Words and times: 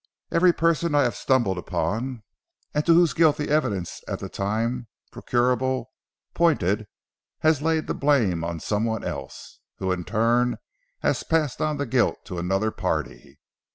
Every 0.31 0.51
person 0.51 0.95
I 0.95 1.03
have 1.03 1.13
stumbled 1.15 1.59
upon, 1.59 2.23
and 2.73 2.83
to 2.87 2.93
whose 2.95 3.13
guilt 3.13 3.37
the 3.37 3.49
evidence 3.51 4.01
at 4.07 4.17
the 4.17 4.29
time 4.29 4.87
procurable, 5.11 5.91
pointed, 6.33 6.87
has 7.41 7.61
laid 7.61 7.85
the 7.85 7.93
blame 7.93 8.43
on 8.43 8.59
some 8.59 8.83
one 8.85 9.03
else, 9.03 9.59
who 9.77 9.91
in 9.91 10.03
turn 10.03 10.57
has 11.01 11.21
passed 11.21 11.61
on 11.61 11.77
the 11.77 11.85
guilt 11.85 12.25
to 12.25 12.39
another 12.39 12.71
party. 12.71 13.37